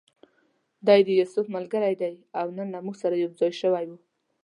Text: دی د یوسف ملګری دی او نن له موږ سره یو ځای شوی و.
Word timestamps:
دی 0.87 0.99
د 1.07 1.09
یوسف 1.19 1.45
ملګری 1.55 1.93
دی 2.01 2.13
او 2.39 2.47
نن 2.57 2.67
له 2.75 2.79
موږ 2.85 2.95
سره 3.03 3.15
یو 3.23 3.31
ځای 3.39 3.51
شوی 3.61 3.85
و. 3.89 3.91